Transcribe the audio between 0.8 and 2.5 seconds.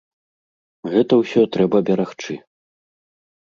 Гэта ўсё трэба берагчы!